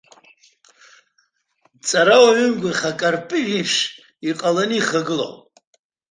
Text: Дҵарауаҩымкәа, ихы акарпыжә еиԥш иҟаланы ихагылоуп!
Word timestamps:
Дҵарауаҩымкәа, 1.75 2.69
ихы 2.71 2.87
акарпыжә 2.91 3.51
еиԥш 3.57 3.75
иҟаланы 4.29 4.75
ихагылоуп! 4.77 5.41